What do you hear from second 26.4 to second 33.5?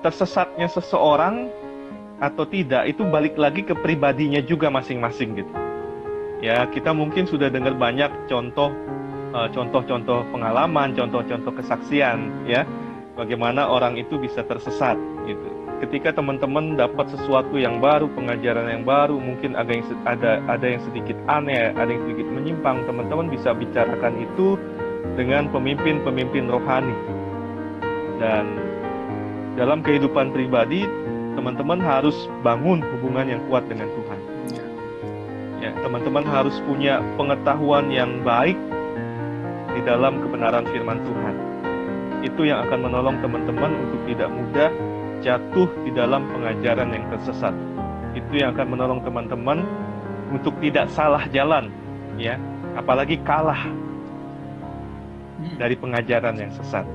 rohani. Dan dalam kehidupan pribadi teman-teman harus bangun hubungan yang